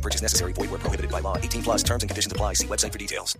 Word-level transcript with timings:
Purchase 0.00 0.22
necessary. 0.22 0.52
Void 0.54 0.70
where 0.70 0.80
prohibited 0.80 1.10
by 1.10 1.20
law. 1.20 1.36
18 1.36 1.62
plus 1.62 1.82
terms 1.82 2.02
and 2.02 2.08
conditions 2.08 2.32
apply. 2.32 2.54
See 2.54 2.66
website 2.66 2.92
for 2.92 2.98
details. 2.98 3.36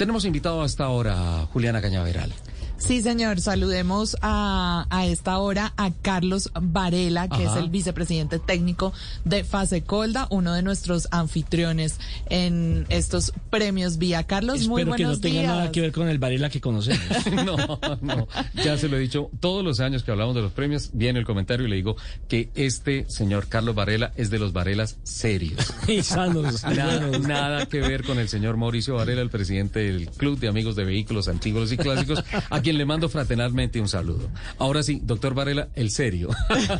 Tenemos 0.00 0.24
invitado 0.24 0.62
hasta 0.62 0.84
ahora 0.84 1.46
Juliana 1.52 1.82
Cañaveral. 1.82 2.32
Sí, 2.80 3.02
señor. 3.02 3.40
Saludemos 3.40 4.16
a, 4.22 4.86
a 4.90 5.06
esta 5.06 5.38
hora 5.38 5.72
a 5.76 5.90
Carlos 5.92 6.50
Varela, 6.60 7.28
que 7.28 7.44
Ajá. 7.46 7.58
es 7.58 7.62
el 7.62 7.70
vicepresidente 7.70 8.38
técnico 8.38 8.92
de 9.24 9.44
Fase 9.44 9.82
Colda, 9.82 10.26
uno 10.30 10.52
de 10.54 10.62
nuestros 10.62 11.06
anfitriones 11.10 12.00
en 12.30 12.86
estos 12.88 13.32
premios 13.50 13.98
Vía. 13.98 14.24
Carlos, 14.24 14.66
muy 14.66 14.82
Espero 14.82 14.96
que 14.96 15.02
buenos 15.04 15.18
no 15.18 15.22
tenga 15.22 15.40
días. 15.40 15.52
nada 15.54 15.70
que 15.72 15.80
ver 15.82 15.92
con 15.92 16.08
el 16.08 16.18
Varela 16.18 16.48
que 16.50 16.60
conocemos. 16.60 17.00
No, 17.44 17.56
no, 18.02 18.28
ya 18.64 18.76
se 18.76 18.88
lo 18.88 18.96
he 18.96 19.00
dicho, 19.00 19.30
todos 19.40 19.64
los 19.64 19.80
años 19.80 20.02
que 20.02 20.10
hablamos 20.10 20.34
de 20.34 20.42
los 20.42 20.52
premios, 20.52 20.90
viene 20.92 21.18
el 21.18 21.24
comentario 21.24 21.66
y 21.66 21.70
le 21.70 21.76
digo 21.76 21.96
que 22.28 22.50
este 22.54 23.08
señor 23.08 23.46
Carlos 23.48 23.74
Varela 23.74 24.12
es 24.16 24.30
de 24.30 24.38
los 24.38 24.52
Varelas 24.52 24.98
serios. 25.04 25.72
y 25.88 26.02
sanos. 26.02 26.64
Nada, 26.64 27.66
que 27.66 27.80
ver 27.80 28.04
con 28.04 28.18
el 28.18 28.28
señor 28.28 28.56
Mauricio 28.56 28.94
Varela, 28.96 29.20
el 29.22 29.30
presidente 29.30 29.80
del 29.80 30.08
Club 30.10 30.38
de 30.38 30.48
Amigos 30.48 30.76
de 30.76 30.84
Vehículos 30.84 31.28
Antiguos 31.28 31.72
y 31.72 31.76
Clásicos, 31.76 32.22
a 32.50 32.60
quien 32.70 32.78
le 32.78 32.86
mando 32.86 33.08
fraternalmente 33.08 33.80
un 33.80 33.88
saludo. 33.88 34.30
Ahora 34.56 34.84
sí, 34.84 35.00
doctor 35.02 35.34
Varela, 35.34 35.70
el 35.74 35.90
serio. 35.90 36.28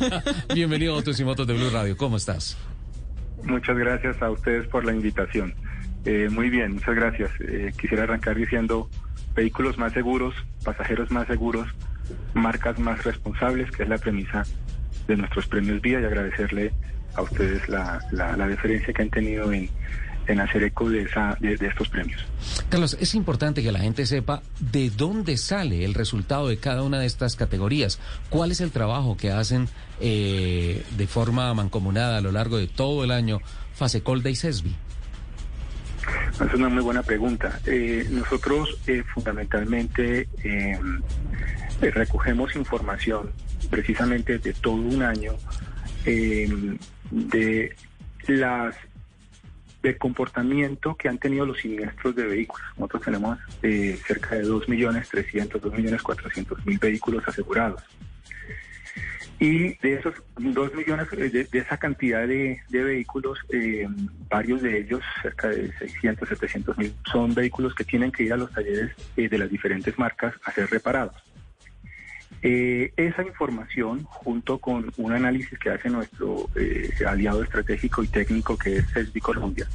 Bienvenido 0.55 0.93
a 0.93 0.95
Autos 0.95 1.19
y 1.19 1.25
Motos 1.25 1.45
de 1.45 1.53
Blue 1.53 1.69
Radio. 1.69 1.97
¿Cómo 1.97 2.15
estás? 2.15 2.57
Muchas 3.43 3.77
gracias 3.77 4.21
a 4.21 4.31
ustedes 4.31 4.65
por 4.67 4.85
la 4.85 4.93
invitación. 4.93 5.53
Eh, 6.05 6.29
muy 6.31 6.49
bien, 6.49 6.75
muchas 6.75 6.95
gracias. 6.95 7.29
Eh, 7.41 7.73
quisiera 7.77 8.03
arrancar 8.03 8.37
diciendo 8.37 8.89
vehículos 9.35 9.77
más 9.77 9.91
seguros, 9.91 10.33
pasajeros 10.63 11.11
más 11.11 11.27
seguros, 11.27 11.67
marcas 12.33 12.79
más 12.79 13.03
responsables, 13.03 13.69
que 13.71 13.83
es 13.83 13.89
la 13.89 13.97
premisa 13.97 14.43
de 15.09 15.17
nuestros 15.17 15.45
premios 15.47 15.81
Vía 15.81 15.99
y 15.99 16.05
agradecerle 16.05 16.71
a 17.15 17.21
ustedes 17.21 17.67
la, 17.67 17.99
la, 18.13 18.37
la 18.37 18.47
deferencia 18.47 18.93
que 18.93 19.01
han 19.01 19.09
tenido 19.09 19.51
en, 19.51 19.69
en 20.31 20.39
hacer 20.39 20.63
eco 20.63 20.89
de, 20.89 21.03
esa, 21.03 21.37
de, 21.39 21.57
de 21.57 21.67
estos 21.67 21.89
premios. 21.89 22.25
Carlos, 22.69 22.97
es 22.99 23.15
importante 23.15 23.61
que 23.63 23.71
la 23.71 23.79
gente 23.79 24.05
sepa 24.05 24.41
de 24.59 24.89
dónde 24.89 25.37
sale 25.37 25.83
el 25.83 25.93
resultado 25.93 26.47
de 26.47 26.57
cada 26.57 26.83
una 26.83 26.99
de 26.99 27.05
estas 27.05 27.35
categorías. 27.35 27.99
¿Cuál 28.29 28.51
es 28.51 28.61
el 28.61 28.71
trabajo 28.71 29.17
que 29.17 29.31
hacen 29.31 29.67
eh, 29.99 30.83
de 30.97 31.07
forma 31.07 31.53
mancomunada 31.53 32.17
a 32.17 32.21
lo 32.21 32.31
largo 32.31 32.57
de 32.57 32.67
todo 32.67 33.03
el 33.03 33.11
año 33.11 33.39
Fasecolda 33.75 34.29
y 34.29 34.35
CESBI? 34.35 34.75
Es 36.33 36.53
una 36.53 36.69
muy 36.69 36.81
buena 36.81 37.03
pregunta. 37.03 37.59
Eh, 37.65 38.07
nosotros 38.09 38.79
eh, 38.87 39.03
fundamentalmente 39.13 40.27
eh, 40.43 40.79
recogemos 41.79 42.55
información 42.55 43.31
precisamente 43.69 44.39
de 44.39 44.53
todo 44.53 44.73
un 44.73 45.03
año 45.03 45.35
de 46.03 47.75
las 48.27 48.75
de 49.81 49.97
comportamiento 49.97 50.95
que 50.95 51.09
han 51.09 51.17
tenido 51.17 51.45
los 51.45 51.59
siniestros 51.59 52.15
de 52.15 52.25
vehículos. 52.25 52.65
Nosotros 52.77 53.03
tenemos 53.03 53.39
eh, 53.63 53.99
cerca 54.05 54.35
de 54.35 54.43
2.300.000, 54.43 55.49
2.400.000 55.49 56.79
vehículos 56.79 57.27
asegurados. 57.27 57.81
Y 59.39 59.75
de 59.79 59.95
esos 59.95 60.13
2 60.37 60.75
millones, 60.75 61.07
eh, 61.13 61.47
de, 61.51 61.59
esa 61.59 61.77
cantidad 61.77 62.27
de, 62.27 62.61
vehículos, 62.69 63.39
eh, 63.49 63.87
varios 64.29 64.61
de 64.61 64.81
ellos, 64.81 65.01
cerca 65.23 65.49
de 65.49 65.75
600, 65.79 66.29
700 66.29 66.77
mil, 66.77 66.93
son 67.11 67.33
vehículos 67.33 67.73
que 67.73 67.83
tienen 67.83 68.11
que 68.11 68.23
ir 68.23 68.33
a 68.33 68.37
los 68.37 68.51
talleres 68.51 68.91
de 69.15 69.37
las 69.37 69.49
diferentes 69.49 69.97
marcas 69.97 70.35
a 70.45 70.51
ser 70.51 70.69
reparados. 70.69 71.30
Eh, 72.43 72.91
esa 72.97 73.23
información, 73.23 74.03
junto 74.03 74.57
con 74.57 74.91
un 74.97 75.11
análisis 75.11 75.57
que 75.59 75.69
hace 75.69 75.89
nuestro 75.89 76.49
eh, 76.55 76.89
aliado 77.07 77.43
estratégico 77.43 78.03
y 78.03 78.07
técnico, 78.07 78.57
que 78.57 78.77
es 78.77 78.93
CESBI 78.93 79.21
Colombia, 79.21 79.67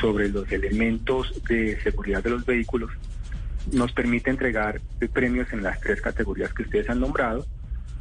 sobre 0.00 0.30
los 0.30 0.50
elementos 0.50 1.42
de 1.48 1.78
seguridad 1.82 2.22
de 2.22 2.30
los 2.30 2.46
vehículos, 2.46 2.90
nos 3.72 3.92
permite 3.92 4.30
entregar 4.30 4.80
premios 5.12 5.52
en 5.52 5.62
las 5.62 5.80
tres 5.80 6.00
categorías 6.00 6.52
que 6.52 6.62
ustedes 6.62 6.88
han 6.88 7.00
nombrado. 7.00 7.46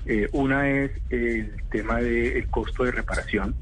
Eh, 0.06 0.30
una 0.31 0.70
es 0.70 0.92
el 1.10 1.52
tema 1.70 2.00
del 2.00 2.48
costo 2.48 2.84
de 2.84 2.92
reparación. 2.92 3.54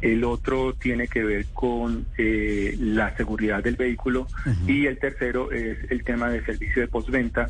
El 0.00 0.24
otro 0.24 0.74
tiene 0.74 1.08
que 1.08 1.24
ver 1.24 1.46
con 1.52 2.06
eh, 2.16 2.76
la 2.78 3.16
seguridad 3.16 3.62
del 3.62 3.76
vehículo. 3.76 4.26
Y 4.66 4.86
el 4.86 4.98
tercero 4.98 5.50
es 5.50 5.78
el 5.90 6.04
tema 6.04 6.30
de 6.30 6.44
servicio 6.44 6.82
de 6.82 6.88
postventa, 6.88 7.48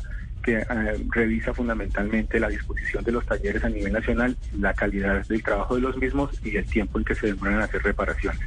eh, 0.53 0.65
revisa 1.11 1.53
fundamentalmente 1.53 2.39
la 2.39 2.49
disposición 2.49 3.03
de 3.03 3.11
los 3.11 3.25
talleres 3.25 3.63
a 3.63 3.69
nivel 3.69 3.93
nacional, 3.93 4.35
la 4.59 4.73
calidad 4.73 5.25
del 5.27 5.43
trabajo 5.43 5.75
de 5.75 5.81
los 5.81 5.97
mismos 5.97 6.31
y 6.43 6.57
el 6.57 6.65
tiempo 6.65 6.97
en 6.99 7.05
que 7.05 7.15
se 7.15 7.27
demoran 7.27 7.55
en 7.55 7.61
hacer 7.61 7.81
reparaciones. 7.83 8.39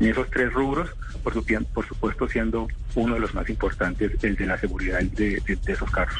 En 0.00 0.08
esos 0.08 0.28
tres 0.30 0.52
rubros, 0.52 0.90
por, 1.22 1.32
su- 1.32 1.44
por 1.72 1.86
supuesto, 1.86 2.28
siendo 2.28 2.68
uno 2.96 3.14
de 3.14 3.20
los 3.20 3.34
más 3.34 3.48
importantes 3.48 4.12
el 4.22 4.34
de 4.36 4.46
la 4.46 4.58
seguridad 4.58 5.00
de- 5.00 5.40
de 5.46 5.72
esos 5.72 5.90
carros. 5.90 6.16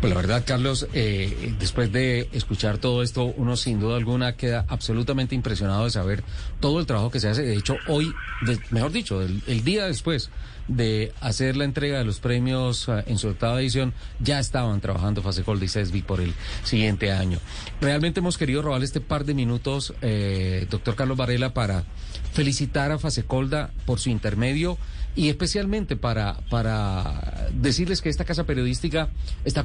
Pues 0.00 0.10
la 0.14 0.16
verdad, 0.20 0.44
Carlos, 0.46 0.86
eh, 0.92 1.54
después 1.58 1.90
de 1.90 2.28
escuchar 2.32 2.78
todo 2.78 3.02
esto, 3.02 3.24
uno 3.24 3.56
sin 3.56 3.80
duda 3.80 3.96
alguna 3.96 4.36
queda 4.36 4.64
absolutamente 4.68 5.34
impresionado 5.34 5.84
de 5.84 5.90
saber 5.90 6.22
todo 6.60 6.78
el 6.78 6.86
trabajo 6.86 7.10
que 7.10 7.18
se 7.18 7.28
hace. 7.28 7.42
De 7.42 7.56
hecho, 7.56 7.76
hoy, 7.88 8.12
de- 8.46 8.60
mejor 8.70 8.92
dicho, 8.92 9.20
el, 9.20 9.64
día 9.64 9.86
después 9.86 10.30
de 10.68 11.12
hacer 11.20 11.56
la 11.56 11.64
entrega 11.64 11.98
de 11.98 12.04
los 12.04 12.20
premios 12.20 12.88
eh, 12.88 13.02
en 13.08 13.18
su 13.18 13.26
octava 13.26 13.60
edición, 13.60 13.92
ya 14.20 14.38
estaban 14.38 14.80
trabajando 14.80 15.20
Fasecolda 15.20 15.64
y 15.64 15.68
CESBI 15.68 16.02
por 16.02 16.20
el 16.20 16.32
siguiente 16.62 17.10
año. 17.10 17.40
Realmente 17.80 18.20
hemos 18.20 18.38
querido 18.38 18.62
robar 18.62 18.84
este 18.84 19.00
par 19.00 19.24
de 19.24 19.34
minutos, 19.34 19.94
eh, 20.00 20.64
doctor 20.70 20.94
Carlos 20.94 21.16
Varela, 21.16 21.54
para 21.54 21.82
felicitar 22.34 22.92
a 22.92 23.00
Fasecolda 23.00 23.72
por 23.84 23.98
su 23.98 24.10
intermedio 24.10 24.78
y 25.16 25.30
especialmente 25.30 25.96
para, 25.96 26.34
para 26.48 27.48
decirles 27.52 28.02
que 28.02 28.08
esta 28.08 28.24
casa 28.24 28.44
periodística 28.44 29.08
está 29.44 29.64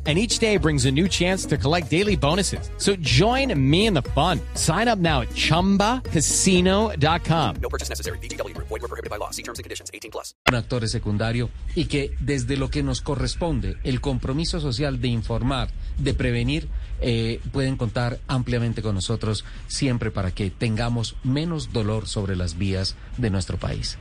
And 0.03 0.17
each 0.17 0.39
day 0.39 0.57
brings 0.57 0.85
a 0.85 0.91
new 0.91 1.07
chance 1.07 1.45
to 1.45 1.57
collect 1.57 1.91
daily 1.91 2.15
bonuses. 2.15 2.71
So 2.77 2.95
join 3.01 3.53
me 3.53 3.85
in 3.85 3.93
the 3.93 4.01
fun. 4.01 4.39
Sign 4.55 4.87
up 4.87 4.97
now 4.97 5.21
at 5.21 5.29
chumbacasino.com. 5.35 7.55
No 7.61 7.69
purchase 7.69 7.87
necessary. 7.87 8.17
Group. 8.17 8.69
Void 8.69 8.81
were 8.81 8.87
prohibited 8.87 9.11
by 9.11 9.17
law. 9.17 9.29
See 9.29 9.43
terms 9.43 9.59
and 9.59 9.63
conditions. 9.63 9.91
18 9.93 10.09
plus. 10.09 10.33
actor 10.51 10.83
es 10.83 10.91
secundario 10.91 11.49
y 11.75 11.85
que 11.85 12.11
desde 12.19 12.57
lo 12.57 12.69
que 12.69 12.83
nos 12.83 13.01
corresponde, 13.01 13.77
el 13.83 14.01
compromiso 14.01 14.59
social 14.59 15.01
de 15.01 15.09
informar, 15.09 15.69
de 15.97 16.13
prevenir, 16.13 16.67
eh, 17.01 17.39
pueden 17.51 17.77
contar 17.77 18.19
ampliamente 18.27 18.81
con 18.81 18.95
nosotros 18.95 19.45
siempre 19.67 20.11
para 20.11 20.31
que 20.31 20.49
tengamos 20.49 21.15
menos 21.23 21.73
dolor 21.73 22.07
sobre 22.07 22.35
las 22.35 22.57
vías 22.57 22.95
de 23.17 23.29
nuestro 23.29 23.57
país. 23.57 23.97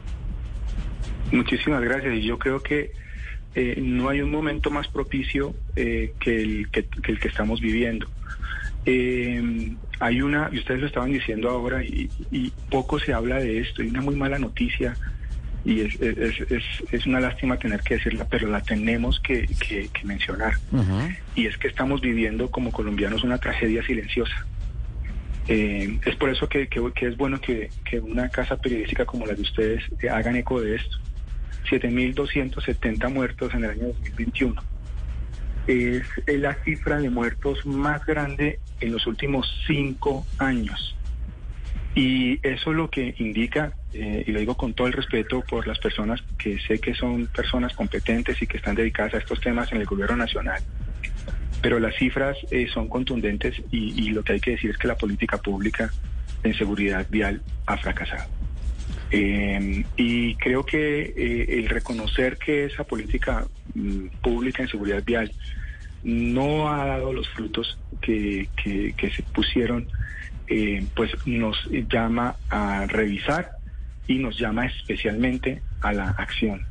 Muchísimas 1.33 1.83
gracias. 1.83 2.15
Y 2.15 2.23
yo 2.23 2.39
creo 2.39 2.63
que 2.63 2.93
eh, 3.55 3.79
no 3.81 4.08
hay 4.08 4.20
un 4.20 4.31
momento 4.31 4.70
más 4.70 4.88
propicio 4.88 5.55
eh, 5.76 6.12
que, 6.20 6.43
el, 6.43 6.70
que, 6.70 6.85
que 6.85 7.12
el 7.12 7.20
que 7.20 7.29
estamos 7.29 7.61
viviendo. 7.61 8.08
Eh, 8.87 9.73
hay 9.99 10.23
una, 10.23 10.49
y 10.52 10.58
ustedes 10.58 10.81
lo 10.81 10.87
estaban 10.87 11.12
diciendo 11.12 11.50
ahora, 11.50 11.85
y, 11.85 12.08
y 12.31 12.52
poco 12.70 12.99
se 12.99 13.12
habla 13.12 13.38
de 13.38 13.61
esto, 13.61 13.82
hay 13.82 13.88
una 13.88 14.00
muy 14.00 14.17
mala 14.17 14.38
noticia, 14.38 14.97
y 15.64 15.81
es, 15.82 16.00
es, 16.00 16.41
es, 16.50 16.64
es 16.91 17.06
una 17.06 17.20
lástima 17.20 17.58
tener 17.58 17.81
que 17.81 17.94
decirla, 17.94 18.26
pero 18.29 18.49
la 18.49 18.62
tenemos 18.62 19.20
que, 19.20 19.47
que, 19.47 19.88
que 19.88 20.05
mencionar. 20.05 20.55
Y 21.35 21.47
es 21.47 21.58
que 21.58 21.69
estamos 21.69 22.00
viviendo 22.00 22.50
como 22.50 22.73
colombianos 22.73 23.25
una 23.25 23.38
tragedia 23.38 23.82
silenciosa. 23.85 24.47
Eh, 25.49 25.99
es 26.06 26.17
por 26.17 26.31
eso 26.31 26.49
que, 26.49 26.69
que, 26.69 26.81
que 26.94 27.08
es 27.08 27.17
bueno 27.17 27.41
que, 27.41 27.70
que, 27.85 28.00
una 28.00 28.29
casa 28.29 28.56
periodística 28.56 29.05
como 29.05 29.26
la 29.26 29.35
de 29.35 29.43
ustedes 29.43 29.82
eh, 30.00 30.08
hagan 30.08 30.37
eco 30.37 30.61
de 30.61 30.76
esto. 30.76 30.97
7.270 31.71 33.13
muertos 33.13 33.55
en 33.55 33.65
el 33.65 33.71
año 33.71 33.87
2021. 33.87 34.63
es 35.67 36.03
la 36.27 36.55
cifra 36.65 36.99
de 36.99 37.11
muertos 37.11 37.65
más 37.65 38.05
grande 38.05 38.59
en 38.81 38.93
los 38.93 39.07
últimos 39.07 39.47
cinco 39.67 40.27
años. 40.39 40.97
Y 41.95 42.39
eso 42.47 42.73
lo 42.73 42.89
que 42.89 43.15
indica, 43.19 43.73
eh, 43.93 44.25
y 44.27 44.33
lo 44.33 44.39
digo 44.39 44.57
con 44.57 44.75
todo 44.75 44.87
el 44.87 44.93
respeto 44.93 45.43
por 45.43 45.67
las 45.67 45.79
personas 45.79 46.23
que 46.39 46.59
sé 46.61 46.79
que 46.79 46.95
son 46.95 47.27
personas 47.27 47.75
competentes 47.75 48.41
y 48.41 48.47
que 48.47 48.59
están 48.59 48.77
dedicadas 48.77 49.15
a 49.15 49.19
estos 49.19 49.41
temas 49.41 49.73
en 49.73 49.79
el 49.79 49.87
gobierno 49.87 50.17
nacional, 50.17 50.63
pero 51.61 51.81
las 51.81 51.97
cifras 51.97 52.37
eh, 52.51 52.69
son 52.73 52.89
contundentes 52.89 53.61
y, 53.73 54.07
y, 54.07 54.11
lo 54.11 54.23
que 54.23 54.35
hay 54.35 54.41
que 54.41 54.53
decir 54.53 54.71
es 54.71 54.79
que 54.79 54.87
la 54.87 54.97
política 54.97 55.39
pública 55.39 55.91
en 56.45 56.55
seguridad 56.55 57.07
vial 57.11 57.43
ha 57.67 57.77
fracasado. 57.77 58.40
Eh, 59.11 59.85
y 59.97 60.37
creo 60.37 60.65
que 60.65 61.03
eh, 61.03 61.59
el 61.59 61.69
reconocer 61.69 62.39
que 62.39 62.67
esa 62.67 62.85
política 62.85 63.45
mm, 63.75 64.07
pública 64.23 64.62
en 64.62 64.69
seguridad 64.69 65.03
vial 65.05 65.33
no 66.05 66.73
ha 66.73 66.87
dado 66.87 67.12
los 67.12 67.29
frutos 67.29 67.79
que, 68.01 68.49
que, 68.62 68.95
que 68.97 69.11
se 69.11 69.23
pusieron, 69.23 69.89
eh, 70.47 70.85
pues 70.95 71.11
nos 71.27 71.57
llama 71.89 72.37
a 72.49 72.87
revisar 72.87 73.53
y 74.07 74.19
nos 74.19 74.39
llama 74.39 74.67
especialmente 74.67 75.62
a 75.81 75.93
la 75.93 76.11
acción. 76.11 76.70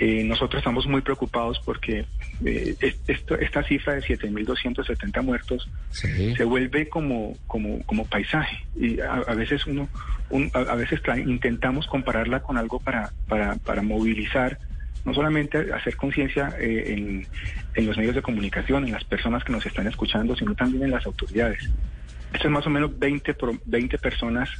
Eh, 0.00 0.22
nosotros 0.24 0.60
estamos 0.60 0.86
muy 0.86 1.00
preocupados 1.00 1.58
porque 1.64 2.04
eh, 2.44 2.76
esto, 3.08 3.34
esta 3.36 3.64
cifra 3.64 3.94
de 3.94 4.02
7.270 4.02 5.22
muertos 5.22 5.68
Sí. 5.90 6.34
se 6.36 6.44
vuelve 6.44 6.88
como, 6.88 7.36
como, 7.48 7.82
como 7.84 8.06
paisaje 8.06 8.58
y 8.76 9.00
a, 9.00 9.14
a 9.14 9.34
veces 9.34 9.66
uno 9.66 9.88
un- 10.30 10.50
a, 10.54 10.58
a 10.58 10.74
veces 10.76 11.00
intentamos 11.26 11.86
compararla 11.88 12.40
con 12.40 12.58
algo 12.58 12.78
para, 12.78 13.10
para, 13.28 13.56
para 13.56 13.82
movilizar 13.82 14.58
no 15.04 15.14
solamente 15.14 15.72
hacer 15.72 15.96
conciencia 15.96 16.54
eh, 16.60 16.84
en, 16.94 17.26
en 17.74 17.86
los 17.86 17.96
medios 17.96 18.14
de 18.14 18.22
comunicación, 18.22 18.84
en 18.84 18.92
las 18.92 19.04
personas 19.04 19.42
que 19.42 19.52
nos 19.52 19.64
están 19.66 19.86
escuchando, 19.86 20.36
sino 20.36 20.54
también 20.54 20.84
en 20.84 20.90
las 20.90 21.06
autoridades. 21.06 21.68
Esto 22.32 22.46
es 22.46 22.52
más 22.52 22.66
o 22.66 22.70
menos 22.70 22.96
20, 22.98 23.32
pro- 23.34 23.58
20 23.64 23.96
personas 23.98 24.50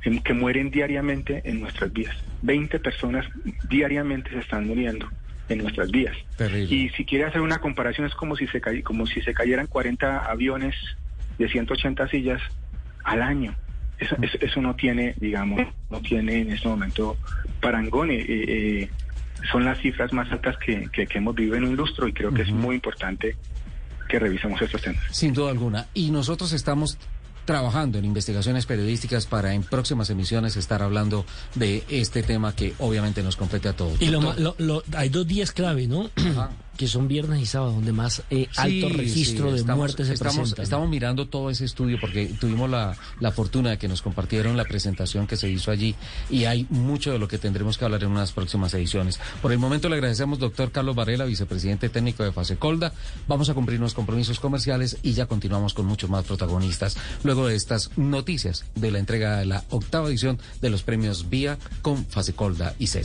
que 0.00 0.34
mueren 0.34 0.70
diariamente 0.70 1.42
en 1.44 1.60
nuestras 1.60 1.92
vías. 1.92 2.16
20 2.42 2.78
personas 2.80 3.26
diariamente 3.68 4.30
se 4.30 4.38
están 4.38 4.66
muriendo 4.66 5.08
en 5.48 5.58
nuestras 5.58 5.90
vías. 5.90 6.16
Terrible. 6.36 6.74
Y 6.74 6.88
si 6.90 7.04
quiere 7.04 7.24
hacer 7.24 7.40
una 7.40 7.58
comparación 7.58 8.06
es 8.06 8.14
como 8.14 8.36
si 8.36 8.46
se 8.46 8.60
cay- 8.60 8.82
como 8.82 9.06
si 9.06 9.20
se 9.20 9.34
cayeran 9.34 9.66
40 9.66 10.18
aviones 10.30 10.74
de 11.38 11.48
180 11.48 12.08
sillas 12.08 12.40
al 13.04 13.22
año. 13.22 13.54
Eso, 13.98 14.16
eso, 14.22 14.38
eso 14.40 14.60
no 14.62 14.74
tiene, 14.76 15.14
digamos, 15.18 15.60
no 15.90 16.00
tiene 16.00 16.40
en 16.40 16.52
este 16.52 16.68
momento 16.68 17.16
parangón. 17.60 18.10
Eh, 18.10 18.24
eh, 18.28 18.90
son 19.52 19.64
las 19.64 19.78
cifras 19.80 20.12
más 20.12 20.30
altas 20.32 20.56
que, 20.58 20.88
que, 20.92 21.06
que 21.06 21.18
hemos 21.18 21.34
vivido 21.34 21.56
en 21.56 21.64
un 21.64 21.76
lustro 21.76 22.08
y 22.08 22.12
creo 22.12 22.32
que 22.32 22.42
es 22.42 22.50
muy 22.50 22.76
importante 22.76 23.36
que 24.08 24.18
revisemos 24.18 24.60
estos 24.62 24.80
temas. 24.82 25.02
Sin 25.10 25.32
duda 25.34 25.50
alguna. 25.50 25.86
Y 25.94 26.10
nosotros 26.10 26.52
estamos 26.52 26.98
trabajando 27.44 27.98
en 27.98 28.04
investigaciones 28.04 28.66
periodísticas 28.66 29.26
para 29.26 29.54
en 29.54 29.62
próximas 29.62 30.10
emisiones 30.10 30.56
estar 30.56 30.82
hablando 30.82 31.24
de 31.54 31.84
este 31.88 32.22
tema 32.22 32.54
que 32.54 32.74
obviamente 32.78 33.22
nos 33.22 33.36
compete 33.36 33.68
a 33.68 33.72
todos. 33.74 34.00
Y 34.00 34.06
lo, 34.06 34.20
lo- 34.38 34.54
lo- 34.58 34.82
hay 34.96 35.08
dos 35.08 35.26
días 35.26 35.52
clave, 35.52 35.86
¿no? 35.86 36.10
Que 36.76 36.88
son 36.88 37.08
viernes 37.08 37.42
y 37.42 37.46
sábado, 37.46 37.72
donde 37.72 37.92
más 37.92 38.22
eh, 38.30 38.48
alto 38.56 38.88
Sí, 38.88 38.92
registro 38.96 39.46
sí, 39.46 39.52
de 39.52 39.58
estamos- 39.60 39.76
muertes 39.78 40.06
se 40.06 40.14
estamos. 40.14 40.58
Estamos 40.58 40.88
mirando 40.88 41.28
todo 41.28 41.50
ese 41.50 41.64
estudio 41.66 41.98
porque 42.00 42.26
tuvimos 42.40 42.70
la, 42.70 42.96
la 43.20 43.32
fortuna 43.32 43.70
de 43.70 43.78
que 43.78 43.86
nos 43.88 44.00
compartieron 44.02 44.56
la 44.56 44.64
presentación 44.64 45.26
que 45.26 45.36
se 45.36 45.48
hizo 45.50 45.70
allí 45.70 45.94
y 46.30 46.44
hay 46.46 46.66
mucho 46.70 47.12
de 47.12 47.18
lo 47.18 47.28
que 47.28 47.36
tendremos 47.38 47.76
que 47.76 47.84
hablar 47.84 48.02
en 48.02 48.10
unas 48.10 48.32
próximas 48.32 48.72
ediciones. 48.74 49.20
Por 49.42 49.52
el 49.52 49.58
momento 49.58 49.88
le 49.90 49.96
agradecemos, 49.96 50.38
doctor 50.38 50.72
Carlos 50.72 50.96
Varela, 50.96 51.24
vicepresidente 51.26 51.88
técnico 51.90 52.24
de 52.24 52.32
Fasecolda. 52.32 52.92
Vamos 53.28 53.50
a 53.50 53.54
cumplir 53.54 53.78
unos 53.78 53.92
compromisos 53.94 54.40
comerciales 54.40 54.96
y 55.02 55.12
ya 55.12 55.26
continuamos 55.26 55.74
con 55.74 55.84
muchos 55.86 56.08
más 56.08 56.24
protagonistas 56.24 56.96
luego 57.24 57.46
de 57.46 57.56
estas 57.56 57.90
noticias 57.98 58.64
de 58.74 58.90
la 58.90 58.98
entrega 58.98 59.36
de 59.38 59.46
la 59.46 59.64
octava 59.70 60.08
edición 60.08 60.38
de 60.62 60.70
los 60.70 60.82
premios 60.82 61.28
Vía 61.28 61.58
con 61.82 62.06
Fasecolda 62.06 62.74
y 62.78 62.86
CES. 62.86 63.04